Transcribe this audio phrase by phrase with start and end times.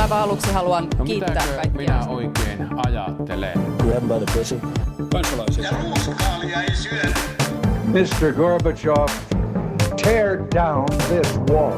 [0.00, 1.72] Aivan aluksi haluan No kiittää kaikkia.
[1.80, 3.52] minä oikein ajattelen?
[3.78, 4.60] Grab by the pussy.
[5.12, 5.64] Kansalaisia.
[5.64, 7.14] Ja ruuskaalia ei syödä.
[7.86, 8.32] Mr.
[8.32, 9.06] Gorbachev,
[10.02, 11.72] tear down this wall.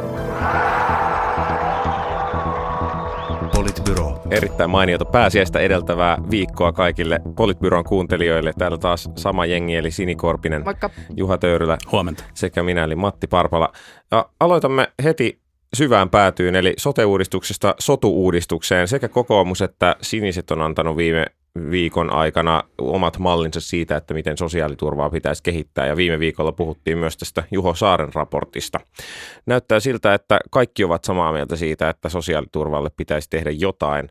[3.56, 4.22] Politbyro.
[4.30, 8.52] Erittäin mainiota pääsiäistä edeltävää viikkoa kaikille Politbyron kuuntelijoille.
[8.58, 12.24] Täällä taas sama jengi eli Sinikorpinen, Vaikka Juha Töyrylä Huomenta.
[12.34, 13.72] sekä minä eli Matti Parpala.
[14.10, 15.43] Ja aloitamme heti
[15.74, 18.88] syvään päätyyn eli sote-uudistuksesta sotu-uudistukseen.
[18.88, 21.26] Sekä kokoomus että siniset on antanut viime
[21.70, 25.86] viikon aikana omat mallinsa siitä, että miten sosiaaliturvaa pitäisi kehittää.
[25.86, 28.80] Ja viime viikolla puhuttiin myös tästä Juho Saaren raportista.
[29.46, 34.08] Näyttää siltä, että kaikki ovat samaa mieltä siitä, että sosiaaliturvalle pitäisi tehdä jotain.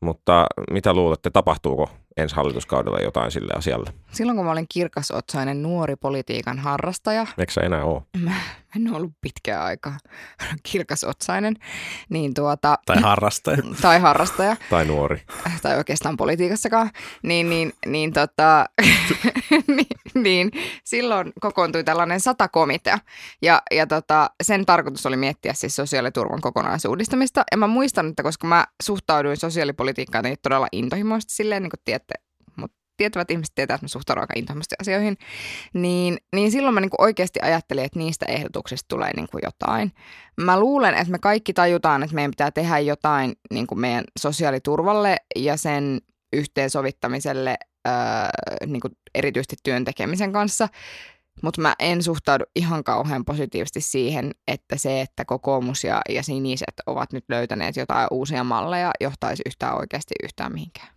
[0.00, 3.92] Mutta mitä luulette, tapahtuuko ensi hallituskaudella jotain sille asialle?
[4.12, 8.02] silloin kun mä olin kirkasotsainen nuori politiikan harrastaja, Eikö sä enää ole?
[8.18, 8.32] mä
[8.76, 9.96] en ole ollut pitkään aikaa
[10.62, 11.56] kirkasotsainen,
[12.08, 13.58] niin tuota, Tai harrastaja.
[13.82, 15.22] tai harrastaja, Tai nuori?
[15.62, 16.90] tai oikeastaan politiikassakaan,
[17.22, 18.66] niin, niin, niin, tota,
[19.76, 20.50] niin, niin
[20.84, 22.98] silloin kokoontui tällainen satakomitea.
[23.42, 27.42] Ja, ja tota, sen tarkoitus oli miettiä siis sosiaaliturvan kokonaisuudistamista.
[27.52, 32.05] Ja mä muistan, että koska mä suhtauduin sosiaalipolitiikkaan jotenkin todella intohimoisesti silleen, niin kuin mutta
[32.96, 35.16] tietävät ihmiset tietää, että mä suhtaudun aika intohimoisesti asioihin,
[35.72, 39.92] niin, niin silloin mä niin kuin oikeasti ajattelin, että niistä ehdotuksista tulee niin kuin jotain.
[40.40, 45.16] Mä luulen, että me kaikki tajutaan, että meidän pitää tehdä jotain niin kuin meidän sosiaaliturvalle
[45.36, 46.00] ja sen
[46.32, 47.56] yhteensovittamiselle
[47.88, 47.94] öö,
[48.66, 50.68] niin kuin erityisesti työn tekemisen kanssa.
[51.42, 56.74] Mutta mä en suhtaudu ihan kauhean positiivisesti siihen, että se, että kokoomus ja, ja siniset
[56.86, 60.88] ovat nyt löytäneet jotain uusia malleja, johtaisi yhtään oikeasti yhtään mihinkään.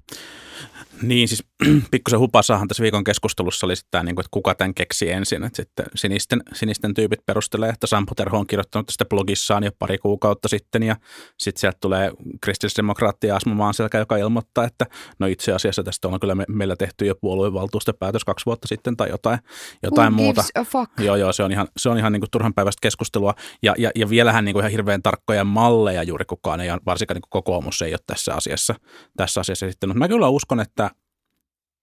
[1.02, 1.44] Niin, siis
[1.92, 5.44] pikkusen hupassahan tässä viikon keskustelussa oli sitten tämä, niin kuin, että kuka tämän keksi ensin.
[5.44, 9.98] Että sitten sinisten, sinisten tyypit perustelee, että Sampo Terho on kirjoittanut tästä blogissaan jo pari
[9.98, 10.84] kuukautta sitten.
[10.84, 10.96] Ja
[11.38, 14.86] sitten sieltä tulee kristillisdemokraatti Asmo Maanselkä, joka ilmoittaa, että
[15.20, 19.10] no itse asiassa tästä on kyllä me, meillä tehty jo puoluevaltuustopäätös kaksi vuotta sitten tai
[19.10, 19.40] jotain,
[19.84, 20.44] jotain Who muuta.
[20.56, 20.92] a fuck?
[21.00, 23.34] Joo, joo, se on ihan, se on ihan niin kuin turhan päivästä keskustelua.
[23.64, 27.22] Ja, ja, ja vielähän niin kuin ihan hirveän tarkkoja malleja juuri kukaan ei, varsinkaan niin
[27.22, 28.76] kuin kokoomus ei ole tässä asiassa,
[29.18, 29.90] tässä asiassa sitten.
[29.90, 30.92] Mutta mä kyllä uskon, että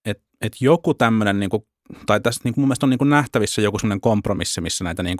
[0.05, 1.49] et, et joku tämmöinen, niin
[2.05, 5.03] tai tässä niin kuin mun mielestä on niin kuin nähtävissä joku semmoinen kompromissi, missä näitä
[5.03, 5.17] niin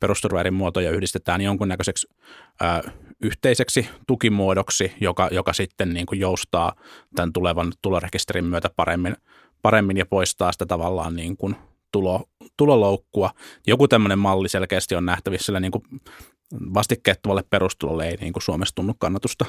[0.00, 2.08] perusturva eri muotoja yhdistetään jonkunnäköiseksi
[2.60, 2.82] ää,
[3.22, 6.72] yhteiseksi tukimuodoksi, joka, joka sitten niin kuin joustaa
[7.14, 9.16] tämän tulevan tulorekisterin myötä paremmin,
[9.62, 11.56] paremmin ja poistaa sitä tavallaan niin kuin
[11.92, 12.24] tulo,
[12.56, 13.30] tuloloukkua.
[13.66, 15.84] Joku tämmöinen malli selkeästi on nähtävissä, sillä niin kuin
[16.74, 19.44] vastikkeettomalle perustulolle ei niin kuin Suomessa tunnu kannatusta,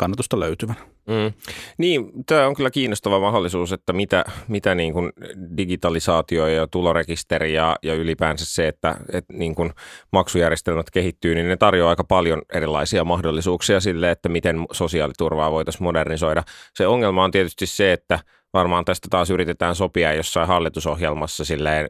[0.00, 0.76] kannatusta löytyvän.
[1.06, 1.32] Mm.
[1.78, 5.12] Niin, tämä on kyllä kiinnostava mahdollisuus, että mitä, mitä niin kuin
[5.56, 9.70] digitalisaatio ja tulorekisteri ja, ja ylipäänsä se, että, että niin kuin
[10.12, 16.42] maksujärjestelmät kehittyy, niin ne tarjoaa aika paljon erilaisia mahdollisuuksia sille, että miten sosiaaliturvaa voitaisiin modernisoida.
[16.74, 18.18] Se ongelma on tietysti se, että
[18.52, 21.88] varmaan tästä taas yritetään sopia jossain hallitusohjelmassa silleen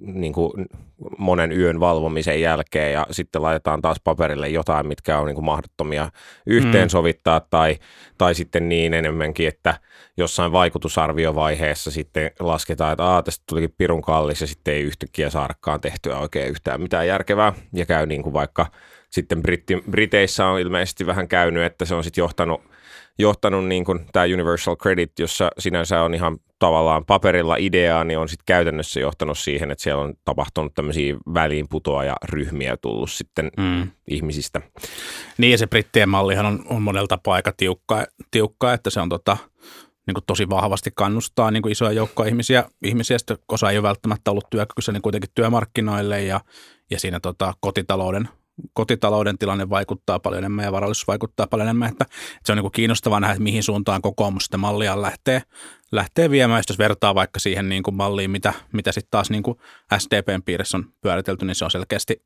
[0.00, 0.66] niin kuin
[1.18, 6.10] monen yön valvomisen jälkeen ja sitten laitetaan taas paperille jotain, mitkä on niin kuin mahdottomia
[6.46, 7.46] yhteensovittaa mm.
[7.50, 7.76] tai,
[8.18, 9.74] tai sitten niin enemmänkin, että
[10.16, 15.80] jossain vaikutusarviovaiheessa sitten lasketaan, että Aa, tästä tulikin pirun kallis ja sitten ei yhtäkkiä saadakaan
[15.80, 18.66] tehtyä oikein yhtään mitään järkevää ja käy niin kuin vaikka
[19.10, 22.62] sitten Britti, Briteissä on ilmeisesti vähän käynyt, että se on sitten johtanut
[23.18, 28.28] johtanut niin kuin tämä Universal Credit, jossa sinänsä on ihan tavallaan paperilla ideaa, niin on
[28.28, 33.90] sitten käytännössä johtanut siihen, että siellä on tapahtunut tämmöisiä väliinputoaja ryhmiä tullut sitten mm.
[34.08, 34.60] ihmisistä.
[35.38, 39.08] Niin ja se brittien mallihan on, on monella tapaa aika tiukka, tiukka että se on
[39.08, 39.36] tota,
[40.06, 43.88] niin kuin tosi vahvasti kannustaa niin kuin isoja joukkoja ihmisiä, ihmisiä sitten osa ei ole
[43.88, 46.40] välttämättä ollut työkykyisiä niin kuitenkin työmarkkinoille ja,
[46.90, 48.28] ja siinä tota, kotitalouden
[48.72, 52.72] kotitalouden tilanne vaikuttaa paljon enemmän ja varallisuus vaikuttaa paljon enemmän, että, että se on niin
[52.72, 55.42] kiinnostavaa nähdä, että mihin suuntaan kokoomus sitä mallia lähtee,
[55.92, 56.62] lähtee viemään.
[56.68, 59.58] Jos vertaa vaikka siihen niin kuin malliin, mitä, mitä sitten taas niin kuin
[59.98, 62.22] SDPn piirissä on pyöritelty, niin se on selkeästi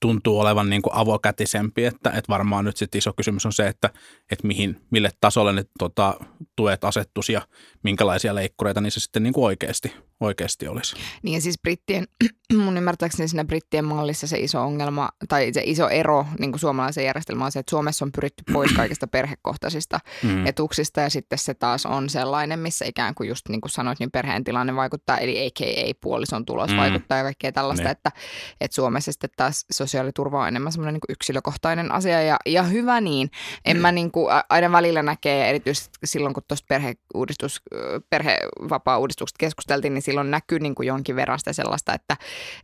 [0.00, 3.90] tuntuu olevan niin kuin avokätisempi, että, että varmaan nyt sitten iso kysymys on se, että,
[4.32, 6.14] että mihin, mille tasolle ne tota,
[6.56, 7.42] tuet asettuisi ja
[7.82, 10.96] minkälaisia leikkureita niissä sitten niin kuin oikeasti, oikeasti olisi.
[11.22, 12.04] Niin ja siis brittien,
[12.64, 17.04] mun ymmärtääkseni siinä brittien mallissa se iso ongelma tai se iso ero niin kuin suomalaisen
[17.04, 20.46] järjestelmään on se, että Suomessa on pyritty pois kaikista perhekohtaisista mm.
[20.46, 24.10] etuuksista ja sitten se taas on sellainen, missä ikään kuin just niin kuin sanoit, niin
[24.10, 25.92] perheen tilanne vaikuttaa, eli a.k.a.
[26.00, 26.76] puolison tulos mm.
[26.76, 27.92] vaikuttaa ja kaikkea tällaista, niin.
[27.92, 28.12] että,
[28.60, 33.00] että Suomessa sitten taas sosiaaliturva on enemmän semmoinen niin kuin yksilökohtainen asia ja, ja hyvä
[33.00, 33.30] niin.
[33.64, 33.80] En mm.
[33.80, 37.62] mä niin kuin aina välillä näkee, erityisesti silloin kun tuosta perheuudistus,
[38.10, 42.16] perhevapaa-uudistukset keskusteltiin, niin silloin näkyy niin kuin jonkin verran sitä sellaista, että,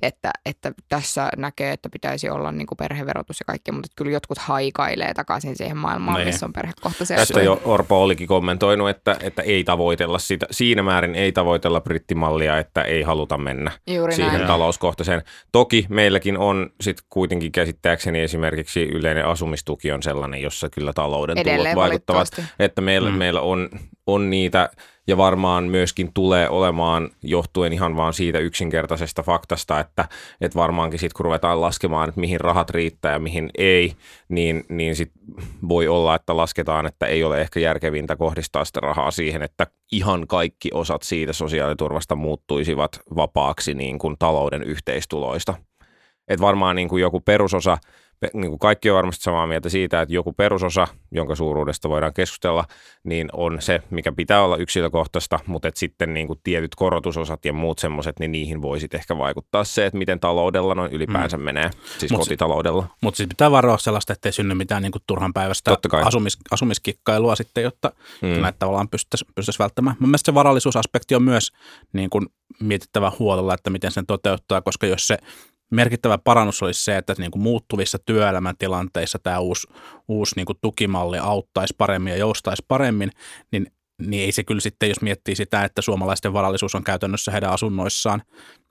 [0.02, 4.38] että, että tässä näkee, että pitäisi olla niin kuin perheverotus ja kaikki, mutta kyllä jotkut
[4.38, 6.26] haikailee takaisin siihen maailmaan, Niin.
[6.28, 11.14] missä on perhekohtaisia Tästä jo Orpo olikin kommentoinut, että, että ei tavoitella sitä, siinä määrin
[11.14, 14.46] ei tavoitella brittimallia, että ei haluta mennä Juuri siihen näin.
[14.46, 15.22] talouskohtaiseen.
[15.52, 21.74] Toki meilläkin on sitten kuitenkin käsittääkseni esimerkiksi yleinen asumistuki on sellainen, jossa kyllä talouden Edelleen
[21.74, 22.28] tulot vaikuttavat,
[22.58, 23.16] että meillä, mm.
[23.16, 23.68] meillä on,
[24.06, 24.70] on niitä
[25.06, 30.08] ja varmaan myöskin tulee olemaan johtuen ihan vaan siitä yksinkertaisesta faktasta, että,
[30.40, 33.92] että varmaankin sitten kun ruvetaan laskemaan, että mihin rahat riittää ja mihin ei,
[34.28, 35.12] niin, niin sit
[35.68, 40.26] voi olla, että lasketaan, että ei ole ehkä järkevintä kohdistaa sitä rahaa siihen, että ihan
[40.26, 45.54] kaikki osat siitä sosiaaliturvasta muuttuisivat vapaaksi niin kuin talouden yhteistuloista.
[46.28, 47.80] Et varmaan niin kuin joku perusosa, pe-
[48.34, 52.64] niin kuin kaikki on varmasti samaa mieltä siitä, että joku perusosa, jonka suuruudesta voidaan keskustella,
[53.04, 57.52] niin on se, mikä pitää olla yksilökohtaista, mutta et sitten niin kuin tietyt korotusosat ja
[57.52, 61.42] muut semmoiset, niin niihin voisit ehkä vaikuttaa se, että miten taloudella noin ylipäänsä mm.
[61.42, 62.86] menee, siis Mut- kotitaloudella.
[63.00, 67.64] Mutta siis pitää varoa sellaista, ettei synny mitään niin kuin turhan päivästä asumis, asumiskikkailua sitten,
[67.64, 67.92] jotta
[68.22, 68.28] Mm.
[68.28, 68.40] mm.
[68.40, 69.96] näitä tavallaan pystyttäisiin pystyttäisi välttämään.
[70.00, 71.52] Mun mielestä se varallisuusaspekti on myös
[71.92, 72.26] niin kuin
[72.60, 75.18] mietittävä huolella, että miten sen toteuttaa, koska jos se
[75.70, 79.68] merkittävä parannus olisi se, että niin kuin muuttuvissa työelämäntilanteissa tämä uusi,
[80.08, 83.10] uusi niin kuin tukimalli auttaisi paremmin ja joustaisi paremmin,
[83.52, 83.66] niin
[84.02, 88.22] niin ei se kyllä sitten, jos miettii sitä, että suomalaisten varallisuus on käytännössä heidän asunnoissaan,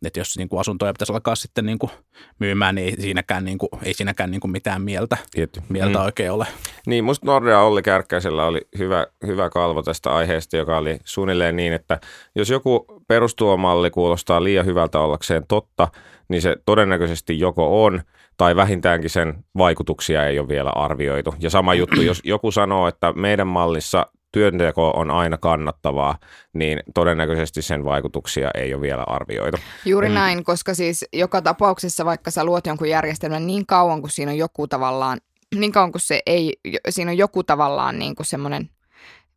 [0.06, 1.92] että jos niin kuin asuntoja pitäisi alkaa sitten niin kuin
[2.40, 5.62] myymään, niin ei siinäkään, niin kuin, ei siinäkään niin kuin mitään mieltä, Tietty.
[5.70, 6.06] mieltä mm.
[6.06, 6.48] oikein ole.
[6.88, 11.74] Niin, musta Nordea Olli Kärkkäisellä oli hyvä, hyvä kalvo tästä aiheesta, joka oli suunnilleen niin,
[11.74, 12.00] että
[12.36, 15.88] jos joku perustulomalli kuulostaa liian hyvältä ollakseen totta,
[16.28, 18.02] niin se todennäköisesti joko on,
[18.38, 21.36] tai vähintäänkin sen vaikutuksia ei ole vielä arvioitu.
[21.40, 26.18] Ja sama juttu, jos joku sanoo, että meidän mallissa työnteko on aina kannattavaa,
[26.54, 29.58] niin todennäköisesti sen vaikutuksia ei ole vielä arvioitu.
[29.86, 30.16] Juuri mm.
[30.16, 34.38] näin, koska siis joka tapauksessa, vaikka sä luot jonkun järjestelmän niin kauan, kun siinä on
[34.38, 35.18] joku tavallaan,
[35.56, 36.58] niin kauan kuin se ei,
[36.90, 38.70] siinä on joku tavallaan niin kuin semmoinen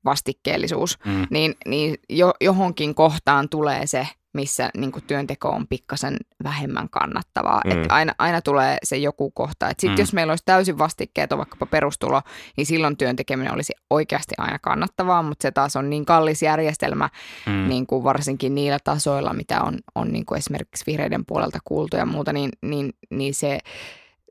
[0.04, 1.26] vastikkeellisuus, mm.
[1.30, 7.60] niin, niin jo, johonkin kohtaan tulee se, missä niin kuin työnteko on pikkasen vähemmän kannattavaa.
[7.64, 7.70] Mm.
[7.70, 9.68] Et aina, aina tulee se joku kohta.
[9.68, 9.98] Sitten mm.
[9.98, 12.22] jos meillä olisi täysin vastikkeet, vaikkapa perustulo,
[12.56, 17.08] niin silloin työn tekeminen olisi oikeasti aina kannattavaa, mutta se taas on niin kallis järjestelmä,
[17.46, 17.68] mm.
[17.68, 22.06] niin kuin varsinkin niillä tasoilla, mitä on, on niin kuin esimerkiksi vihreiden puolelta kuultu ja
[22.06, 23.58] muuta, niin, niin, niin se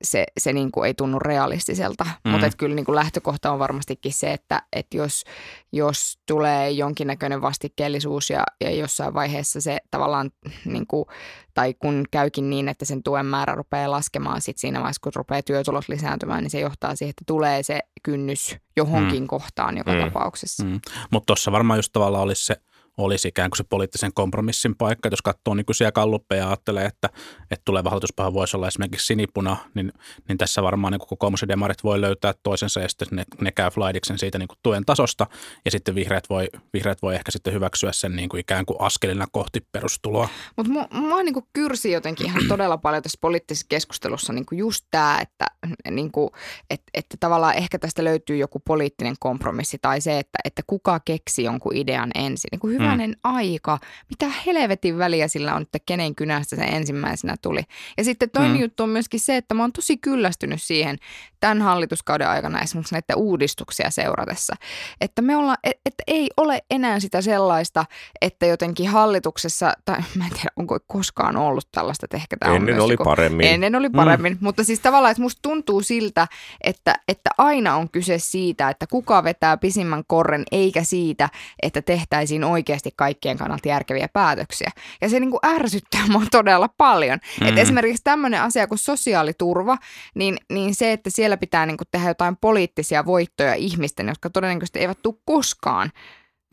[0.04, 2.04] se, se niin kuin ei tunnu realistiselta.
[2.04, 2.32] Mm.
[2.32, 5.24] Mutta kyllä niin kuin lähtökohta on varmastikin se, että, että jos,
[5.72, 10.32] jos tulee jonkinnäköinen vastikkeellisuus ja, ja jossain vaiheessa se tavallaan,
[10.66, 11.06] niin kuin,
[11.54, 15.42] tai kun käykin niin, että sen tuen määrä rupeaa laskemaan sit siinä vaiheessa, kun rupeaa
[15.42, 19.28] työtulot lisääntymään, niin se johtaa siihen, että tulee se kynnys johonkin mm.
[19.28, 20.00] kohtaan joka mm.
[20.00, 20.64] tapauksessa.
[20.64, 20.80] Mm.
[21.12, 22.56] Mutta tuossa varmaan just tavallaan olisi se
[22.98, 25.10] olisi ikään kuin se poliittisen kompromissin paikka.
[25.12, 27.10] Jos katsoo nykyisiä kalluppeja ja ajattelee, että,
[27.52, 29.94] että tuleva hallituspaha voisi olla esimerkiksi sinipuna, niin,
[30.28, 33.70] niin tässä varmaan niin kokoomus ja demarit voi löytää toisensa ja sitten ne, ne käy
[33.70, 35.28] flaidiksen siitä niin kuin tuen tasosta
[35.66, 39.26] ja sitten vihreät voi, vihreät voi ehkä sitten hyväksyä sen niin kuin ikään kuin askelina
[39.32, 40.30] kohti perustuloa.
[40.58, 44.86] Mutta mua, mua niin kyrsi jotenkin ihan todella paljon tässä poliittisessa keskustelussa niin kuin just
[44.92, 45.46] tämä, että,
[45.92, 46.30] niin kuin,
[46.70, 51.44] että, että tavallaan ehkä tästä löytyy joku poliittinen kompromissi tai se, että, että kuka keksi
[51.44, 52.50] jonkun idean ensin.
[52.52, 53.16] Niin kuin hyvänen mm.
[53.24, 53.80] aika,
[54.10, 57.62] mitä helvetin väliä sillä on, että kenen kynästä se ensimmäisenä tuli.
[57.98, 58.62] Ja sitten toinen mm.
[58.62, 60.98] juttu on myöskin se, että mä oon tosi kyllästynyt siihen
[61.40, 64.56] tämän hallituskauden aikana esimerkiksi näitä uudistuksia seuratessa,
[65.02, 67.86] että me ollaan, että ei ole enää sitä sellaista,
[68.22, 72.76] että jotenkin hallituksessa, tai mä en tiedä, onko koskaan ollut tällaista, että ehkä tämä Ennen
[72.76, 73.48] on oli joku, paremmin.
[73.48, 74.40] Ennen oli paremmin, mm.
[74.42, 76.28] mutta siis tavallaan, että musta tuntuu siltä,
[76.62, 81.30] että, että aina on kyse siitä, että kuka vetää pisimmän korren, eikä siitä,
[81.62, 82.44] että tehtäisiin
[82.78, 84.72] oikeasti kaikkien kannalta järkeviä päätöksiä.
[85.02, 87.20] Ja se niin kuin ärsyttää mua todella paljon.
[87.42, 87.48] Mm.
[87.48, 89.78] Että esimerkiksi tämmöinen asia kuin sosiaaliturva,
[90.16, 94.80] niin, niin se, että siellä pitää niin kuin tehdä jotain poliittisia voittoja ihmisten, jotka todennäköisesti
[94.80, 95.92] eivät tule koskaan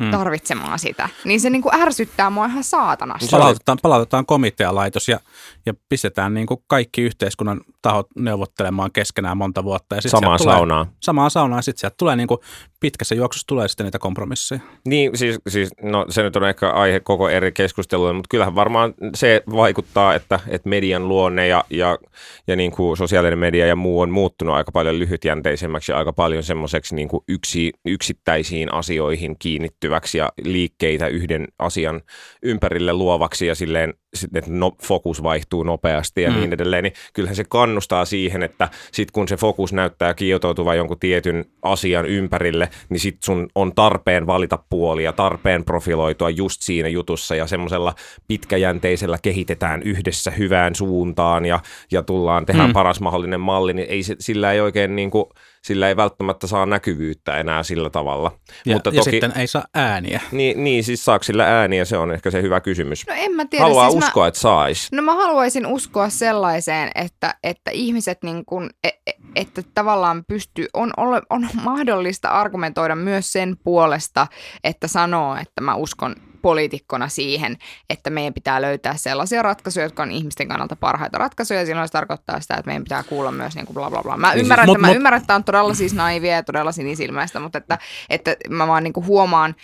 [0.02, 0.10] mm.
[0.10, 3.28] tarvitsemaan sitä, niin se niin kuin ärsyttää mua ihan saatanasti.
[3.30, 5.20] Palautetaan, palautetaan komitealaitos ja,
[5.66, 9.94] ja pistetään niin kuin kaikki yhteiskunnan tahot neuvottelemaan keskenään monta vuotta.
[9.94, 10.86] Ja sit Samaan tulee, saunaan.
[11.00, 12.40] Samaan saunaan, ja sitten sieltä tulee niin kuin,
[12.80, 14.60] pitkässä juoksussa tulee sitten niitä kompromisseja.
[14.88, 18.94] Niin, siis, siis no, se nyt on ehkä aihe koko eri keskusteluille, mutta kyllähän varmaan
[19.14, 21.98] se vaikuttaa, että, että median luonne ja, ja,
[22.46, 26.42] ja niin kuin sosiaalinen media ja muu on muuttunut aika paljon lyhytjänteisemmäksi ja aika paljon
[26.42, 32.00] semmoiseksi niin kuin yksi, yksittäisiin asioihin kiinnittyväksi ja liikkeitä yhden asian
[32.42, 33.94] ympärille luovaksi ja silleen,
[34.34, 36.36] että no, fokus vaihtuu nopeasti ja mm.
[36.36, 40.76] niin edelleen, niin kyllähän se kannustaa kannustaa siihen, että sit kun se fokus näyttää kietoutuvan
[40.76, 46.88] jonkun tietyn asian ympärille, niin sit sun on tarpeen valita puolia, tarpeen profiloitua just siinä
[46.88, 47.94] jutussa ja semmoisella
[48.28, 51.60] pitkäjänteisellä kehitetään yhdessä hyvään suuntaan ja,
[51.92, 52.72] ja tullaan, tehdään mm.
[52.72, 55.24] paras mahdollinen malli, niin ei, sillä ei oikein niin kuin,
[55.64, 58.32] sillä ei välttämättä saa näkyvyyttä enää sillä tavalla.
[58.66, 60.20] Ja, Mutta ja toki, sitten ei saa ääniä.
[60.32, 63.06] niin, niin, siis saako sillä ääniä, se on ehkä se hyvä kysymys.
[63.06, 63.64] No en mä tiedä.
[63.64, 64.92] Haluaa siis uskoa, mä, että sais.
[64.92, 70.66] No mä haluaisin uskoa sellaiseen, että, että ihmiset niin kun, e- e- että tavallaan pystyy,
[70.74, 74.26] on, ole- on mahdollista argumentoida myös sen puolesta,
[74.64, 76.14] että sanoo, että mä uskon
[76.44, 77.56] poliitikkona siihen,
[77.90, 81.60] että meidän pitää löytää sellaisia ratkaisuja, jotka on ihmisten kannalta parhaita ratkaisuja.
[81.60, 84.16] Ja silloin se tarkoittaa sitä, että meidän pitää kuulla myös niin kuin bla bla bla.
[84.16, 86.42] Mä Niin ymmärrän, siis- että, mut- mä mut- ymmärrän, että on todella siis naivia ja
[86.42, 87.78] todella sinisilmäistä, mutta että,
[88.10, 89.54] että mä vaan niin kuin huomaan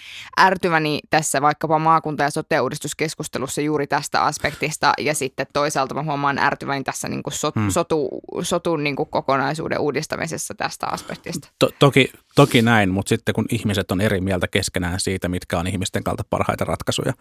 [0.41, 4.93] ärtyväni tässä vaikkapa maakunta- ja sote-uudistuskeskustelussa juuri tästä aspektista.
[4.99, 7.71] Ja sitten toisaalta mä huomaan ärtyväni tässä niin kuin sot, Hmm.
[7.71, 8.09] sotu,
[8.43, 11.49] sotun niin kuin kokonaisuuden uudistamisessa tästä aspektista.
[11.59, 15.67] To- toki, toki näin, mutta sitten kun ihmiset on eri mieltä keskenään siitä, mitkä on
[15.67, 17.12] ihmisten kalta parhaita ratkaisuja,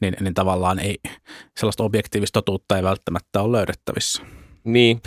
[0.00, 0.98] niin, niin tavallaan ei,
[1.56, 4.22] sellaista objektiivista totuutta ei välttämättä ole löydettävissä.
[4.64, 5.00] Niin,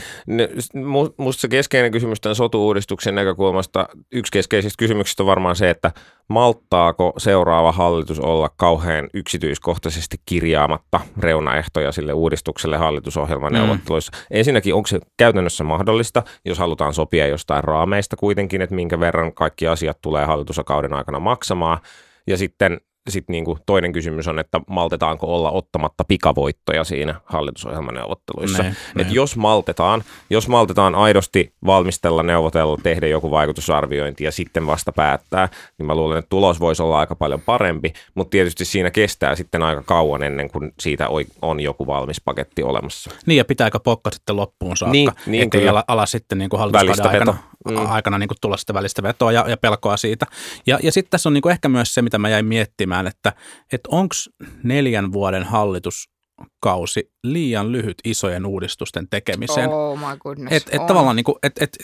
[1.17, 5.91] musta se keskeinen kysymys tämän sotu-uudistuksen näkökulmasta, yksi keskeisistä kysymyksistä on varmaan se, että
[6.27, 14.11] malttaako seuraava hallitus olla kauhean yksityiskohtaisesti kirjaamatta reunaehtoja sille uudistukselle hallitusohjelmaneuvotteluissa.
[14.15, 14.25] Mm.
[14.31, 19.67] Ensinnäkin, onko se käytännössä mahdollista, jos halutaan sopia jostain raameista kuitenkin, että minkä verran kaikki
[19.67, 21.79] asiat tulee hallitusakauden aikana maksamaan,
[22.27, 28.63] ja sitten sitten niin kuin toinen kysymys on, että maltetaanko olla ottamatta pikavoittoja siinä hallitusohjelmaneuvotteluissa.
[28.63, 29.05] Ne, ne.
[29.09, 35.85] jos maltetaan, jos maltetaan aidosti valmistella, neuvotella, tehdä joku vaikutusarviointi ja sitten vasta päättää, niin
[35.85, 39.83] mä luulen, että tulos voisi olla aika paljon parempi, mutta tietysti siinä kestää sitten aika
[39.83, 41.07] kauan ennen kuin siitä
[41.41, 43.11] on joku valmis paketti olemassa.
[43.25, 46.59] Niin ja pitääkö pokka sitten loppuun saakka, Niin, niin ettei ala, ala sitten niin kuin
[46.59, 47.37] hallituskauden aikana.
[47.69, 47.91] Mm.
[47.91, 50.25] aikana niin kuin tulla sitä välistä vetoa ja, ja pelkoa siitä.
[50.67, 53.33] Ja, ja sitten tässä on niin kuin ehkä myös se, mitä mä jäin miettimään, että,
[53.73, 54.15] että onko
[54.63, 59.69] neljän vuoden hallituskausi liian lyhyt isojen uudistusten tekemiseen.
[59.69, 60.55] Oh my goodness.
[60.55, 60.87] Et, et On.
[60.87, 61.77] tavallaan niin kuin, et, et,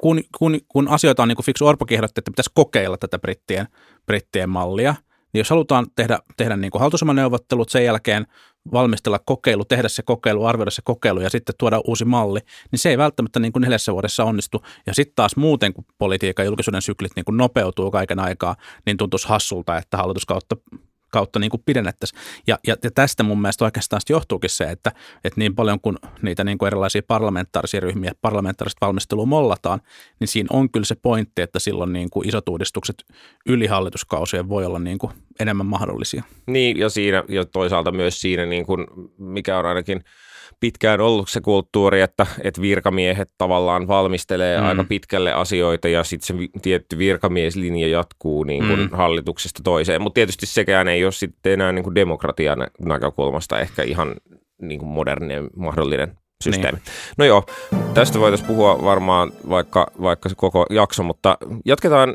[0.00, 3.68] kun, kun, kun asioita on niin kuin fiksu Orpokin ehdotti, että pitäisi kokeilla tätä brittien,
[4.06, 4.94] brittien mallia,
[5.32, 8.26] niin jos halutaan tehdä, tehdä niin kuin hallitusohjelmaneuvottelut, sen jälkeen
[8.72, 12.90] valmistella kokeilu, tehdä se kokeilu, arvioida se kokeilu ja sitten tuoda uusi malli, niin se
[12.90, 14.62] ei välttämättä niin kuin neljässä vuodessa onnistu.
[14.86, 18.56] Ja sitten taas muuten, kun politiikan ja julkisuuden syklit niin kuin nopeutuu kaiken aikaa,
[18.86, 20.56] niin tuntuisi hassulta, että hallituskautta
[21.08, 22.20] kautta niin pidennettäisiin.
[22.46, 24.92] Ja, ja, ja, tästä mun mielestä oikeastaan johtuukin se, että,
[25.24, 29.80] että niin paljon kuin niitä niin kuin erilaisia parlamentaarisia ryhmiä, parlamentaarista valmistelua mollataan,
[30.20, 33.04] niin siinä on kyllä se pointti, että silloin niin kuin isot uudistukset
[33.46, 36.22] yli hallituskausien voi olla niin kuin enemmän mahdollisia.
[36.46, 38.86] Niin, ja, siinä, ja toisaalta myös siinä, niin kuin,
[39.18, 40.04] mikä on ainakin
[40.60, 44.66] pitkään ollut se kulttuuri, että, että virkamiehet tavallaan valmistelee Mm.
[44.66, 48.88] aika pitkälle asioita ja sitten se tietty virkamieslinja jatkuu niin kuin Mm.
[48.92, 50.02] hallituksesta toiseen.
[50.02, 54.14] Mutta tietysti sekään ei ole sitten enää niin kuin demokratian nä- näkökulmasta ehkä ihan
[54.62, 56.78] niin kuin moderninen mahdollinen systeemi.
[56.78, 56.94] Niin.
[57.18, 57.44] No joo,
[57.94, 62.14] tästä voitaisiin puhua varmaan vaikka, vaikka se koko jakso, mutta jatketaan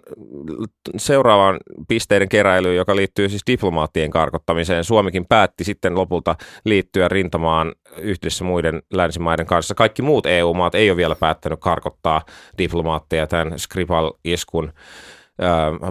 [0.97, 4.83] seuraavaan pisteiden keräilyyn, joka liittyy siis diplomaattien karkottamiseen.
[4.83, 9.75] Suomikin päätti sitten lopulta liittyä rintamaan yhdessä muiden länsimaiden kanssa.
[9.75, 12.21] Kaikki muut EU-maat ei ole vielä päättänyt karkottaa
[12.57, 14.73] diplomaatteja tämän Skripal-iskun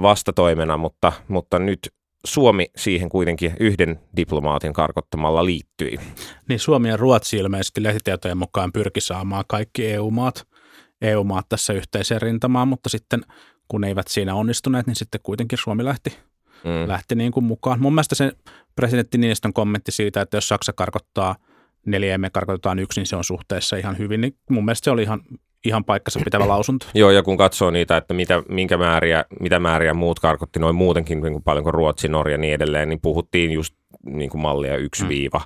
[0.03, 1.79] vastatoimena, mutta, mutta nyt
[2.27, 5.99] Suomi siihen kuitenkin yhden diplomaatin karkottamalla liittyi.
[6.49, 10.47] Niin Suomi ja Ruotsi ilmeisesti lehtitietojen mukaan pyrki saamaan kaikki EU-maat,
[11.03, 13.21] EU-maat tässä yhteiseen rintamaan, mutta sitten
[13.69, 16.19] kun eivät siinä onnistuneet, niin sitten kuitenkin Suomi lähti,
[16.65, 16.89] Mm.
[16.89, 17.81] lähti niin kuin mukaan.
[17.81, 18.33] Mun mielestä se
[18.77, 21.37] presidentti Niinistön kommentti siitä, että jos Saksa karkottaa
[21.87, 24.91] neljä ja me karkotetaan yksi, niin se on suhteessa ihan hyvin, niin mun mielestä se
[24.91, 25.21] oli ihan,
[25.65, 26.87] ihan paikkansa pitävä lausunto.
[26.95, 31.21] Joo, ja kun katsoo niitä, että mitä, minkä määriä, mitä määriä muut karkotti noin muutenkin
[31.21, 33.75] niin kuin paljon kuin Ruotsi, Norja ja niin edelleen, niin puhuttiin just
[34.07, 35.09] niin kuin mallia 1 Mm.
[35.09, 35.41] viiva,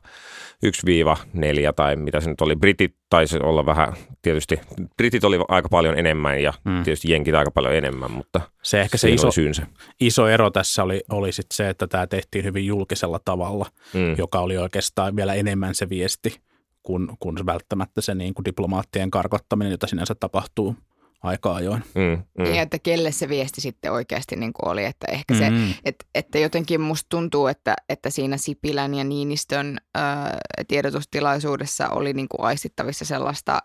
[0.63, 2.57] 1 viiva 4 tai mitä se nyt oli.
[2.57, 3.93] Britit taisi olla vähän,
[4.23, 4.61] tietysti
[4.97, 6.83] Britit oli aika paljon enemmän ja Mm.
[6.83, 9.67] tietysti Jenkit aika paljon enemmän, mutta Se ehkä se iso, syynsä.
[10.01, 14.15] iso ero tässä oli, oli sit se, että tämä tehtiin hyvin julkisella tavalla, Mm.
[14.19, 16.41] joka oli oikeastaan vielä enemmän se viesti
[16.87, 20.77] kuin, kuin välttämättä se niin kuin diplomaattien karkottaminen, jota sinänsä tapahtuu
[21.23, 21.85] aika ajoin.
[21.95, 22.45] Mm, mm.
[22.45, 25.75] Niin, että kelle se viesti sitten oikeasti niin kuin oli, että ehkä se, Mm.
[25.85, 30.39] että, että jotenkin musta tuntuu, että, että siinä Sipilän ja Niinistön ää,
[30.69, 33.59] tiedotustilaisuudessa oli niin kuin aistittavissa sellaista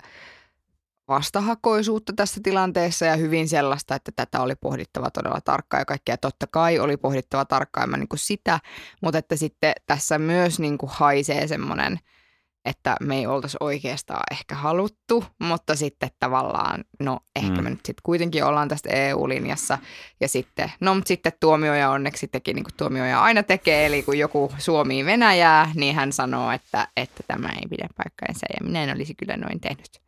[1.07, 6.47] vastahakoisuutta tässä tilanteessa ja hyvin sellaista, että tätä oli pohdittava todella tarkkaan ja kaikkea totta
[6.47, 8.59] kai oli pohdittava tarkkaan mä niin kuin sitä,
[9.01, 11.99] mutta että sitten tässä myös niin kuin haisee semmoinen
[12.65, 17.63] että me ei oltaisi oikeastaan ehkä haluttu, mutta sitten tavallaan, no ehkä Mm.
[17.63, 19.77] me nyt sitten kuitenkin ollaan tästä EU-linjassa
[20.19, 24.17] ja sitten, no mutta sitten tuomioja onneksi teki niin kuin tuomioja aina tekee, eli kun
[24.17, 28.95] joku suomii Venäjää, niin hän sanoo, että, että tämä ei pidä paikkaansa ja minä en
[28.95, 30.01] olisi kyllä noin tehnyt.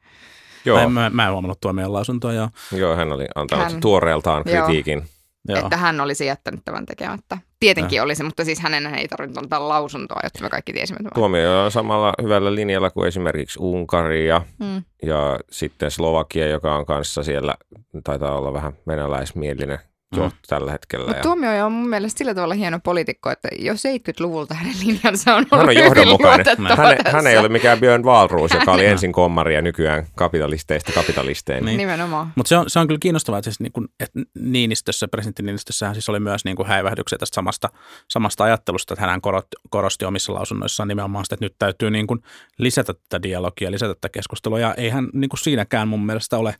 [0.66, 2.50] Joo, Mä, en- mä, mä en huomannut tuomion lausuntoa, joo.
[2.72, 4.66] joo, hän oli antanut Hän- tuoreeltaan Joo.
[4.66, 5.08] kritiikin.
[5.48, 5.60] joo.
[5.60, 7.38] Että hän olisi jättänyt tämän tekemättä.
[7.64, 11.12] Tietenkin olisi, mutta siis hänen ei tarvinnut antaa lausuntoa, jotta me kaikki tiesimme tämän.
[11.14, 14.84] Tuomio on samalla hyvällä linjalla kuin esimerkiksi Unkari ja, Mm.
[15.04, 17.56] ja sitten Slovakia, joka on kanssa siellä,
[18.04, 19.80] taitaa olla vähän venäläismielinen
[20.22, 20.32] Mm.
[20.48, 21.06] tällä hetkellä.
[21.06, 25.36] Mutta Ja tuomioja on mun mielestä sillä tavalla hieno poliitikko, että jo 70-luvulta hänen linjansa
[25.36, 29.12] on ollut hän on hyvin Hän, hän ei ole mikään Björn Wahlroos, joka oli ensin
[29.12, 31.66] kommari ja nykyään kapitalisteista kapitalisteen.
[31.66, 31.78] Niin.
[31.78, 32.34] Nimenomaan.
[32.36, 35.96] Mutta se on, se on kyllä kiinnostavaa, että, siis niin kuin, että Niinistössä, presidentti Niinistössähän
[35.96, 37.70] siis oli myös niin kuin häivähdyksiä tästä samasta,
[38.08, 42.20] samasta ajattelusta, että hän korosti, korosti omissa lausunnoissaan nimenomaan sitä, että nyt täytyy niin kuin
[42.58, 46.56] lisätä tätä dialogia, lisätä tätä keskustelua, ja eihän niin kuin siinäkään mun mielestä ole,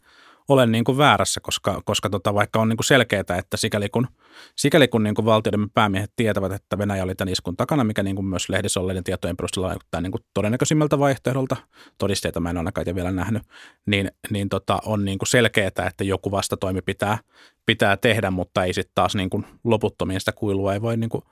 [0.48, 4.08] ole niin kuin väärässä, koska, koska tota, vaikka on niin kuin selkeää, että sikäli kun,
[4.56, 8.16] sikäli kun niin kuin valtioiden päämiehet tietävät, että Venäjä oli tämän iskun takana, mikä niin
[8.16, 11.56] kuin myös lehdissä olleiden tietojen perusteella vaikuttaa niin kuin todennäköisimmältä vaihtoehdolta,
[11.98, 13.44] todisteita mä en ainakaan vielä nähnyt,
[13.86, 17.18] niin, niin tota, on niin kuin selkeää, että joku vastatoimi pitää,
[17.66, 21.24] pitää tehdä, mutta ei sitten taas niin kuin loputtomiin sitä kuilua ei voi niin kuin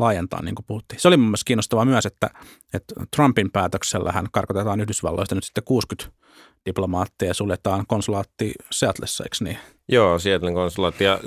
[0.00, 1.00] laajentaa, niin kuin puhuttiin.
[1.00, 2.30] Se oli mun mielestä kiinnostavaa myös, että,
[2.74, 6.20] että Trumpin päätöksellä hän karkotetaan Yhdysvalloista nyt sitten 60
[6.66, 9.58] diplomaattia ja suljetaan konsulaatti Seatlessa, eikö niin?
[9.88, 11.18] Joo, Seattlein konsulaatti, ja,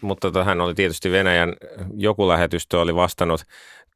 [0.00, 1.54] mutta tota, hän oli tietysti Venäjän,
[1.94, 3.44] joku lähetystö oli vastannut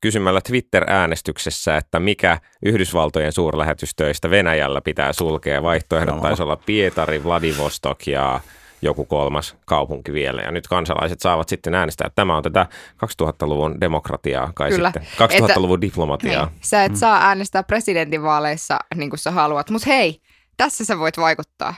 [0.01, 5.63] kysymällä Twitter-äänestyksessä, että mikä Yhdysvaltojen suurlähetystöistä Venäjällä pitää sulkea.
[5.63, 8.41] Vaihtoehdot taisi olla Pietari, Vladivostok ja
[8.83, 10.43] joku kolmas kaupunki vielä.
[10.43, 12.11] Ja nyt kansalaiset saavat sitten äänestää.
[12.15, 12.67] Tämä on tätä
[13.07, 14.93] 2000-luvun demokratiaa kai Kyllä.
[14.95, 15.29] sitten.
[15.49, 16.47] 2000-luvun diplomatiaa.
[16.47, 16.59] Niin.
[16.61, 20.21] Sä et saa äänestää presidentinvaaleissa niin kuin sä haluat, mutta hei,
[20.57, 21.75] tässä sä voit vaikuttaa.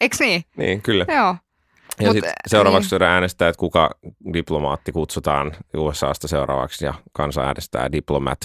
[0.00, 0.42] Eiks niin?
[0.56, 1.06] Niin, kyllä.
[1.08, 1.36] Joo.
[2.00, 3.08] Ja sitten seuraavaksi niin.
[3.08, 3.90] äänestää, että kuka
[4.32, 8.38] diplomaatti kutsutaan USAsta seuraavaksi ja kansa äänestää diplomat,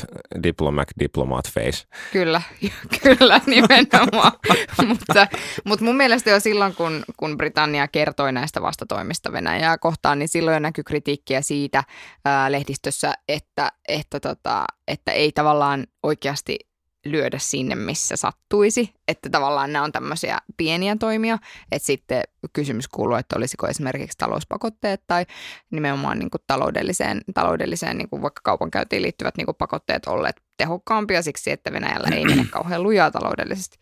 [0.43, 1.88] diplomat, diplomat face.
[2.12, 2.41] Kyllä,
[3.03, 4.31] kyllä nimenomaan.
[4.88, 5.27] mutta,
[5.65, 10.55] mutta mun mielestä jo silloin, kun, kun Britannia kertoi näistä vastatoimista Venäjää kohtaan, niin silloin
[10.55, 11.84] jo näkyi kritiikkiä siitä
[12.25, 16.70] ää, lehdistössä, että, että, tota, että ei tavallaan oikeasti
[17.05, 18.93] lyödä sinne, missä sattuisi.
[19.07, 21.37] Että tavallaan nämä on tämmöisiä pieniä toimia.
[21.71, 25.25] Että sitten kysymys kuuluu, että olisiko esimerkiksi talouspakotteet tai
[25.71, 31.21] nimenomaan niin kuin taloudelliseen, taloudelliseen niin kuin vaikka kaupankäyntiin liittyvät niin kuin pakotteet olleet tehokkaampia
[31.21, 33.77] siksi, että Venäjällä ei mene kauhean lujaa taloudellisesti.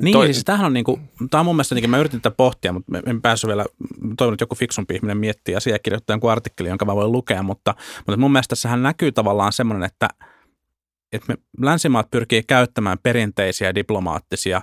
[0.00, 2.36] Niin, Toi- siis tämähän on niin kuin, tämä on mun mielestä jotenkin, mä yritin tätä
[2.36, 3.64] pohtia, mutta en päässyt vielä,
[4.16, 7.42] toivon, että joku fiksumpi ihminen miettii asiaa ja kirjoittaa jonkun artikkeli, jonka mä voin lukea,
[7.42, 10.08] mutta, mutta mun mielestä tässähän näkyy tavallaan semmoinen, että,
[11.12, 14.60] että me länsimaat pyrkii käyttämään perinteisiä diplomaattisia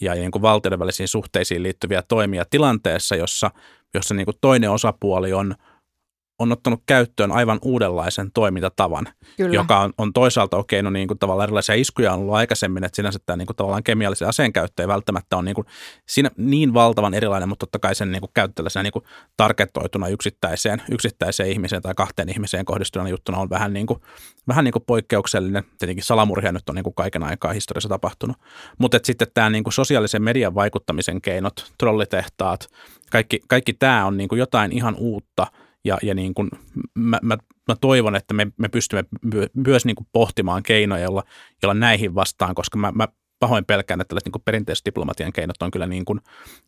[0.00, 3.50] ja niin kuin valtioiden välisiin suhteisiin liittyviä toimia tilanteessa, jossa,
[3.94, 5.54] jossa niin kuin toinen osapuoli on,
[6.40, 9.54] on ottanut käyttöön aivan uudenlaisen toimintatavan, Kyllä.
[9.54, 12.96] joka on, on toisaalta okei, no niin kuin tavallaan erilaisia iskuja on ollut aikaisemmin, että
[12.96, 15.66] sinänsä tämä niin kuin tavallaan kemiallisen aseen käyttö ei välttämättä on niin, kuin,
[16.08, 19.04] siinä niin valtavan erilainen, mutta totta kai sen niin kuin käyttö niin kuin
[19.36, 24.00] tarketoituna yksittäiseen, yksittäiseen ihmiseen tai kahteen ihmiseen kohdistuvana juttuna on vähän niin kuin,
[24.48, 25.64] vähän niin kuin poikkeuksellinen.
[25.78, 28.36] Tietenkin salamurhia nyt on niin kuin kaiken aikaa historiassa tapahtunut,
[28.78, 32.68] mutta että sitten tämä niin kuin sosiaalisen median vaikuttamisen keinot, trollitehtaat,
[33.10, 35.46] kaikki, kaikki tämä on niin kuin jotain ihan uutta–
[35.84, 36.50] ja, ja niin kuin
[36.94, 37.36] mä, mä,
[37.68, 41.22] mä toivon, että me, me pystymme myö, myös niin kuin pohtimaan keinoja, joilla,
[41.62, 45.62] joilla näihin vastaan, koska mä, mä pahoin pelkään, että tällaiset niin kuin perinteiset diplomatian keinot
[45.62, 46.20] on kyllä, niin kuin,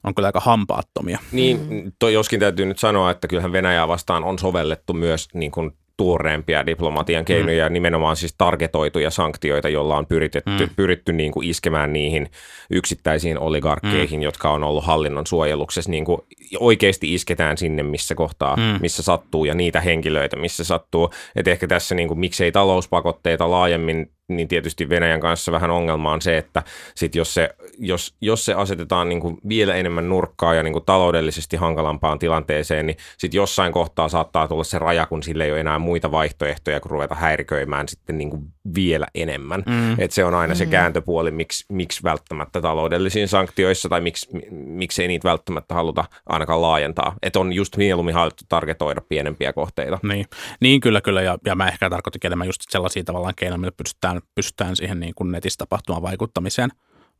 [0.04, 1.18] on kyllä aika hampaattomia.
[1.32, 5.70] Niin, toi, joskin täytyy nyt sanoa, että kyllähän Venäjää vastaan on sovellettu myös niin kuin
[5.96, 7.72] tuoreempia diplomatian keinoja, mm.
[7.72, 10.74] nimenomaan siis targetoituja sanktioita, joilla on pyritetty, mm.
[10.76, 12.30] pyritty niin kuin iskemään niihin
[12.70, 14.22] yksittäisiin oligarkkeihin, mm.
[14.24, 15.90] jotka on ollut hallinnon suojeluksessa.
[15.90, 16.20] Niin kuin
[16.60, 18.78] oikeasti isketään sinne, missä kohtaa, mm.
[18.80, 21.10] missä sattuu ja niitä henkilöitä, missä sattuu.
[21.36, 26.22] Et ehkä tässä niin kuin, miksei talouspakotteita laajemmin niin tietysti Venäjän kanssa vähän ongelma on
[26.22, 26.62] se, että
[26.94, 30.84] sit jos, se, jos, jos se asetetaan niin kuin vielä enemmän nurkkaa ja niin kuin
[30.84, 35.60] taloudellisesti hankalampaan tilanteeseen, niin sitten jossain kohtaa saattaa tulla se raja, kun sille ei ole
[35.60, 38.42] enää muita vaihtoehtoja, kun ruveta häiriköimään sitten niin kuin
[38.74, 39.62] vielä enemmän.
[39.66, 39.96] Mm.
[39.98, 40.58] Et se on aina mm.
[40.58, 46.62] se kääntöpuoli, miksi, miksi välttämättä taloudellisiin sanktioissa tai miksi, miksi ei niitä välttämättä haluta ainakaan
[46.62, 47.16] laajentaa.
[47.22, 49.98] Että on just mieluummin haluttu targetoida pienempiä kohteita.
[50.02, 50.26] Niin,
[50.60, 51.22] niin kyllä, kyllä.
[51.22, 55.14] Ja, ja mä ehkä tarkoitin enemmän just sellaisia tavallaan keinoja, millä pystytään, pystytään siihen niin
[55.14, 56.70] kuin netissä tapahtuvaan vaikuttamiseen,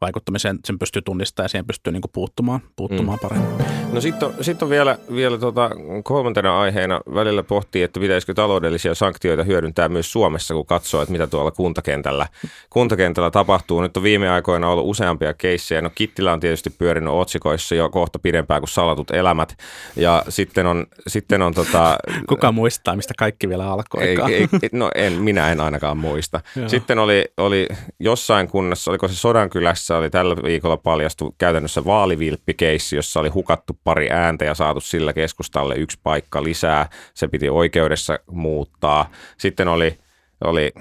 [0.03, 3.29] vaikuttamiseen sen pystyy tunnistamaan ja siihen pystyy niin kuin puuttumaan, puuttumaan mm.
[3.29, 3.67] paremmin.
[3.93, 5.71] No sitten on, sit on vielä, vielä tota,
[6.05, 11.27] kolmantena aiheena välillä pohtii, että pitäisikö taloudellisia sanktioita hyödyntää myös Suomessa, kun katsoo, että mitä
[11.27, 12.27] tuolla kuntakentällä,
[12.71, 13.81] kuntakentällä tapahtuu.
[13.81, 15.81] Nyt on viime aikoina ollut useampia keissejä.
[15.81, 19.57] No Kittilä on tietysti pyörinyt otsikoissa jo kohta pidempään kuin salatut elämät.
[19.97, 24.03] Ja sitten on, sitten on tota, Kuka muistaa, mistä kaikki vielä alkoi?
[24.03, 26.41] ei, ei, no en, minä en ainakaan muista.
[26.57, 26.69] Joo.
[26.69, 27.67] Sitten oli, oli
[28.01, 34.11] jossain kunnassa, oliko se Sodankylässä, oli tällä viikolla paljastu käytännössä vaalivilppikeissi, jossa oli hukattu pari
[34.11, 36.89] ääntä ja saatu sillä keskustalle yksi paikka lisää.
[37.15, 39.11] Se piti oikeudessa muuttaa.
[39.39, 39.99] Sitten oli,
[40.45, 40.73] oli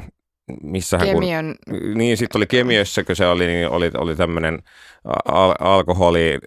[0.63, 1.56] missähän kun, Kemion,
[1.95, 4.63] niin, sitten oli Kemiössä, kun se oli, niin oli, oli tämmöinen
[5.26, 6.39] al- alkoholi,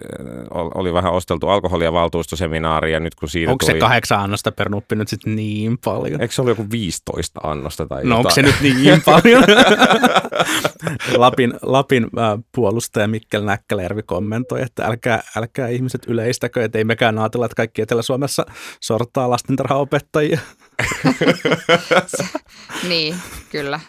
[0.50, 3.76] ol- oli vähän osteltu alkoholia valtuustoseminaari ja nyt kun siitä Onko tuli...
[3.76, 6.20] se kahdeksan annosta per nuppi nyt sitten niin paljon?
[6.20, 8.62] Eikö se ollut joku 15 annosta tai No onko se jotain?
[8.64, 9.44] nyt niin paljon?
[11.16, 17.18] Lapin, Lapin äh, puolustaja Mikkel Näkkälervi kommentoi, että älkää, älkää ihmiset yleistäkö, että ei mekään
[17.18, 18.46] ajatella, että kaikki Etelä-Suomessa
[18.80, 20.38] sortaa lastentarhaopettajia.
[22.88, 23.16] niin,
[23.50, 23.80] kyllä.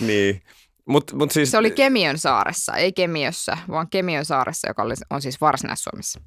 [0.00, 0.42] Niin.
[0.88, 5.22] Mutta mut siis, Se oli Kemion saaressa, ei Kemiössä, vaan Kemion saaressa, joka oli, on
[5.22, 6.20] siis Varsinais-Suomessa.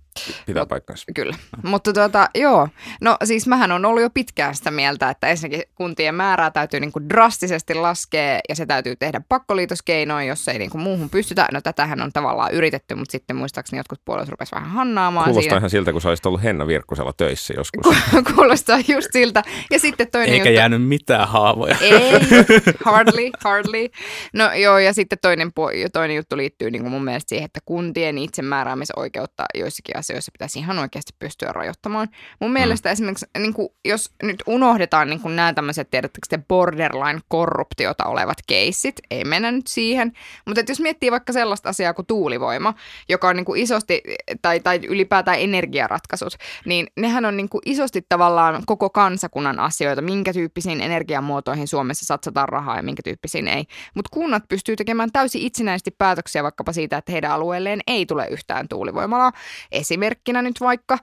[0.45, 1.05] pitää paikkansa.
[1.15, 1.35] Kyllä.
[1.63, 2.67] Mutta tuota, joo,
[3.01, 6.91] no siis mähän on ollut jo pitkään sitä mieltä, että ensinnäkin kuntien määrää täytyy niin
[6.91, 11.47] kuin drastisesti laskea ja se täytyy tehdä pakkoliitoskeinoin, jos ei niin kuin muuhun pystytä.
[11.53, 15.57] No tätähän on tavallaan yritetty, mutta sitten muistaakseni jotkut puolueet rupesivat vähän hannaamaan Kuulostaa siinä.
[15.57, 17.95] ihan siltä, kun sä olisit ollut Henna Virkkosella töissä joskus.
[18.35, 19.43] Kuulostaa just siltä.
[19.71, 21.75] Ja sitten toinen Eikä juttu, jäänyt mitään haavoja.
[21.81, 22.11] Ei,
[22.85, 23.87] hardly, hardly.
[24.33, 25.51] No joo, ja sitten toinen,
[25.93, 30.79] toinen juttu liittyy niin kuin mun mielestä siihen, että kuntien itsemääräämisoikeutta joissakin asioissa pitäisi ihan
[30.79, 32.07] oikeasti pystyä rajoittamaan.
[32.39, 38.05] Mun mielestä esimerkiksi, niin kuin, jos nyt unohdetaan niin kuin nämä tämmöiset, tiedättekö te, borderline-korruptiota
[38.05, 40.11] olevat keissit, ei mennä nyt siihen,
[40.45, 42.73] mutta että jos miettii vaikka sellaista asiaa kuin tuulivoima,
[43.09, 44.01] joka on niin kuin isosti,
[44.41, 46.33] tai, tai ylipäätään energiaratkaisut,
[46.65, 52.49] niin nehän on niin kuin isosti tavallaan koko kansakunnan asioita, minkä tyyppisiin energiamuotoihin Suomessa satsataan
[52.49, 53.65] rahaa ja minkä tyyppisiin ei.
[53.95, 54.09] Mutta
[54.39, 59.31] kunnat pystyy tekemään täysin itsenäisesti päätöksiä vaikkapa siitä, että heidän alueelleen ei tule yhtään tuulivoimalaa.
[59.71, 60.97] Esimerkkinä nyt vaikka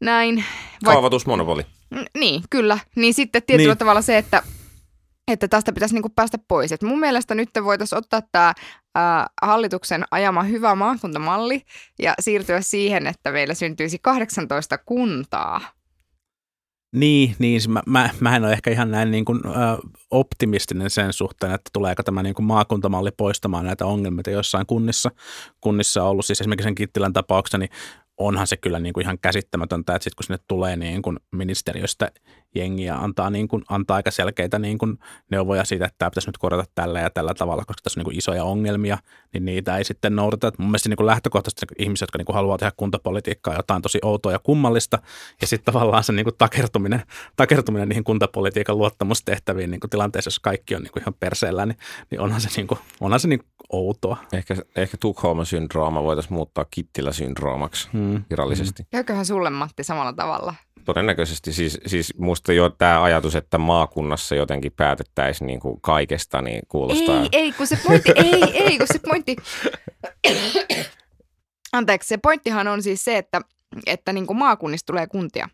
[0.00, 0.44] näin.
[0.84, 1.62] Vaik- Kaavoitusmonopoli.
[1.90, 2.78] Mm, Niin, kyllä.
[2.96, 3.78] Niin sitten tietyllä Niin.
[3.78, 4.42] tavalla se, että,
[5.28, 6.72] että tästä pitäisi niinku päästä pois.
[6.72, 8.54] Et mun mielestä nyt voitaisiin ottaa tämä
[9.42, 11.62] hallituksen ajama hyvä maakuntamalli
[11.98, 15.60] ja siirtyä siihen, että meillä syntyisi 18 kuntaa.
[16.92, 19.50] Niin, niin mä, mä, mä en ole ehkä ihan näin niin kuin, ö,
[20.10, 25.10] optimistinen sen suhteen, että tuleeko tämä niin kuin maakuntamalli poistamaan näitä ongelmia, jossain kunnissa,
[25.60, 26.26] kunnissa on ollut.
[26.26, 27.70] Siis esimerkiksi sen Kittilän tapauksessa, niin
[28.16, 32.10] onhan se kyllä niin kuin ihan käsittämätöntä, että sitten kun sinne tulee niin kuin ministeriöstä
[32.56, 34.98] jengiä antaa, niin kuin, antaa aika selkeitä niin kuin
[35.30, 38.04] neuvoja siitä, että tämä pitäisi nyt korjata tällä ja tällä tavalla, koska tässä on niin
[38.04, 38.98] kuin isoja ongelmia,
[39.32, 40.52] niin niitä ei sitten noudata.
[40.58, 44.32] Mun mielestä niin kuin lähtökohtaisesti ihmiset, jotka niin kuin haluaa tehdä kuntapolitiikkaa jotain tosi outoa
[44.32, 44.98] ja kummallista,
[45.40, 47.02] ja sitten tavallaan se niin kuin takertuminen,
[47.36, 51.78] takertuminen niihin kuntapolitiikan luottamustehtäviin niin kuin tilanteessa, jos kaikki on niin kuin ihan perseellä, niin,
[52.10, 54.16] niin onhan se, niin kuin, onhan se niin kuin outoa.
[54.32, 58.24] Ehkä, ehkä Tukholman syndrooma voitaisiin muuttaa Kittilä-syndroomaksi Hmm.
[58.30, 58.86] virallisesti.
[58.90, 60.54] Käyköhän sulle Matti samalla tavalla?
[60.86, 66.62] Todennäköisesti siis, siis musta jo tämä ajatus, että maakunnassa jotenkin päätettäisiin niin kuin kaikesta, niin
[66.68, 67.22] kuulostaa...
[67.22, 69.36] Ei, ei, kun se pointti, ei, ei, kun se pointti,
[71.72, 73.40] anteeksi, se pointtihan on siis se, että,
[73.86, 75.48] että niin kuin maakunnista tulee kuntia.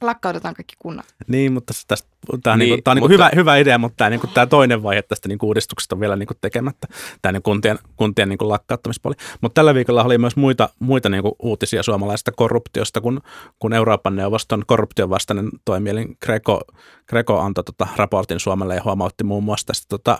[0.00, 1.06] Lakkautetaan kaikki kunnat.
[1.28, 2.08] Niin, mutta se tästä,
[2.42, 4.20] tämä on, Niin, niin, kuin, tämä on niin mutta- hyvä, hyvä idea, mutta tämä, niin
[4.20, 6.88] kuin, tämä toinen vaihe tästä niin kuin uudistuksesta on vielä niin kuin tekemättä,
[7.22, 9.14] tämä niin kuntien, kuntien niin kuin lakkauttamispuoli.
[9.40, 13.20] Mutta tällä viikolla oli myös muita, muita niin kuin uutisia suomalaisesta korruptiosta, kun,
[13.58, 16.60] kun Euroopan neuvoston korruption vastainen toimielin Greco,
[17.08, 20.18] Greco antoi tota raportin Suomelle ja huomautti muun muassa tästä tota,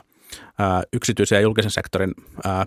[0.92, 2.14] yksityisen ja julkisen sektorin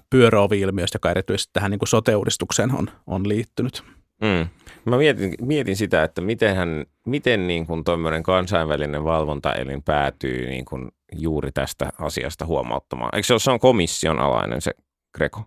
[0.09, 3.83] pyöröovi-ilmiöstä, joka erityisesti tähän niin kuin sote-uudistukseen on, on liittynyt.
[4.21, 4.47] Mm.
[4.89, 10.91] Mä mietin, mietin sitä, että mitenhän, miten niin kuin tuommoinen kansainvälinen valvontaelin päätyy niin kuin
[11.11, 13.09] juuri tästä asiasta huomauttamaan.
[13.13, 14.71] Eikö se ole, se on komission alainen se
[15.17, 15.41] Greco?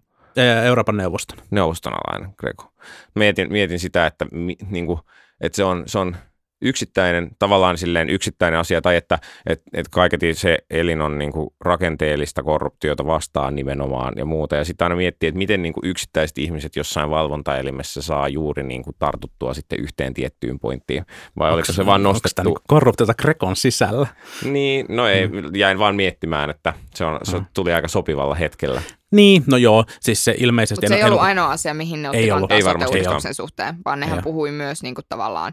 [0.64, 1.38] Euroopan neuvoston.
[1.50, 2.72] neuvoston alainen Greco.
[3.14, 4.98] Mietin, mietin sitä, että, mi, niin kuin,
[5.40, 6.16] että se, on, se on
[6.62, 11.50] yksittäinen, tavallaan silleen yksittäinen asia, tai että et, et kaiketi se elin on niin kuin
[11.60, 14.56] rakenteellista korruptiota vastaan nimenomaan ja muuta.
[14.56, 18.82] Ja sitten aina miettii, että miten niin kuin yksittäiset ihmiset jossain valvontaelimessä saa juuri niin
[18.82, 21.06] kuin tartuttua sitten yhteen tiettyyn pointtiin.
[21.38, 22.34] Vai oliko se vaan Onko nostettu?
[22.34, 24.06] tämä niin korruptiota Grekon sisällä?
[24.44, 28.82] Niin, no ei, jäin vaan miettimään, että se, on, se tuli aika sopivalla hetkellä.
[29.12, 30.74] Niin, no joo, siis se ilmeisesti...
[30.74, 32.48] Mutta se ei ollut en- ainoa asia, mihin ne Ei otti ollut.
[32.48, 34.22] kantaa Ei varmasti sote-uudistuksen suhteen, vaan nehän Ei.
[34.22, 35.52] puhui myös niin kuin, tavallaan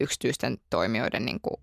[0.00, 1.60] yksityisten toimijoiden niin kuin,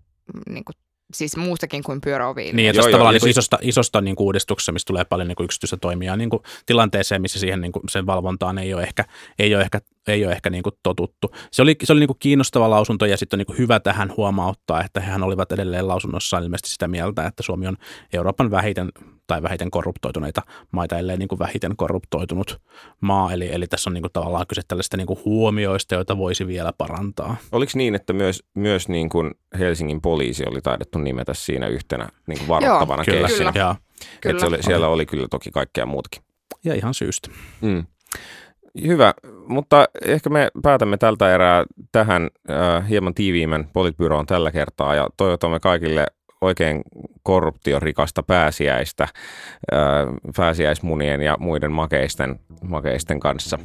[0.48, 0.74] niin kuin,
[1.14, 3.58] siis muustakin kuin pyöräovi Niin, että Joo, tässä joo, tavallaan ja niin kuin siis- isosta,
[3.62, 7.38] isosta niin kuin uudistuksesta, missä tulee paljon niin kuin yksityistä toimijaa niin kuin tilanteeseen, missä
[7.38, 9.04] siihen niin kuin sen valvontaan ei ole ehkä,
[9.38, 11.30] ei ole ehkä, ei ole ehkä niin kuin totuttu.
[11.52, 14.12] Se oli, se oli niin kuin kiinnostava lausunto ja sitten on niin kuin hyvä tähän
[14.16, 17.76] huomauttaa, että hehän olivat edelleen lausunnossaan ilmeisesti sitä mieltä, että Suomi on
[18.12, 18.88] Euroopan vähiten
[19.26, 22.60] tai vähiten korruptoituneita maita, ellei niin kuin vähiten korruptoitunut
[23.00, 23.32] maa.
[23.32, 26.72] Eli, eli tässä on niin kuin tavallaan kyse tällaista niin kuin huomioista, joita voisi vielä
[26.78, 27.36] parantaa.
[27.52, 32.38] Oliko niin, että myös, myös niin kuin Helsingin poliisi oli taidettu nimetä siinä yhtenä niin
[32.38, 33.52] kuin varoittavana Kyllä, keissinä?
[33.52, 33.64] Kyllä.
[33.64, 33.76] Ja,
[34.30, 36.22] Että se oli, siellä oli kyllä toki kaikkea muutakin.
[36.64, 37.30] ja ihan syystä.
[37.60, 37.86] Mm.
[38.86, 39.14] Hyvä,
[39.46, 45.60] mutta ehkä me päätämme tältä erää tähän äh, hieman tiiviimmän politbyroon tällä kertaa ja toivotamme
[45.60, 46.06] kaikille
[46.44, 46.82] oikein
[47.22, 49.08] korruptiorikasta pääsiäistä
[50.36, 53.58] pääsiäismunien ja muiden makeisten, makeisten kanssa.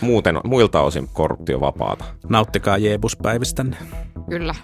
[0.00, 2.04] Muuten, muilta osin korruptiovapaata.
[2.28, 3.76] Nauttikaa Jeebuspäivistänne.
[4.30, 4.54] Kyllä,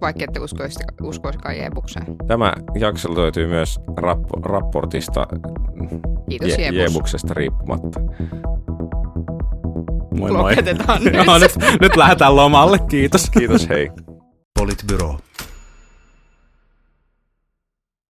[0.00, 2.06] vaikka ette uskoisi, uskoisikaan Jeebukseen.
[2.26, 5.26] Tämä jakso löytyy myös rap- raportista
[6.28, 6.78] Kiitos Je- Jeebus.
[6.78, 8.00] Jeebuksesta riippumatta.
[10.18, 10.32] Moi moi.
[10.32, 11.14] Lopetetaan nyt.
[11.14, 13.30] Joo, nyt, nyt lähdetään lomalle, kiitos.
[13.30, 13.90] Kiitos, hei.
[14.58, 15.16] Politbyro.